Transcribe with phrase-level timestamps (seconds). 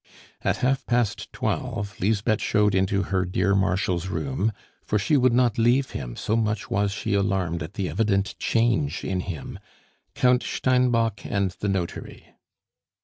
[0.43, 4.51] At half past twelve, Lisbeth showed into her dear Marshal's room
[4.83, 9.03] for she would not leave him, so much was she alarmed at the evident change
[9.05, 9.59] in him
[10.15, 12.33] Count Steinbock and the notary.